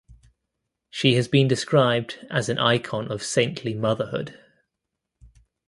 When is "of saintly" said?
3.11-3.75